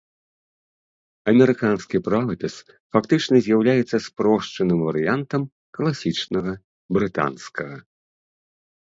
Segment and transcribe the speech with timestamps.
[1.31, 2.55] Амерыканскі правапіс
[2.95, 5.41] фактычна з'яўляецца спрошчаным варыянтам
[5.79, 6.51] класічнага
[6.97, 7.77] брытанскага.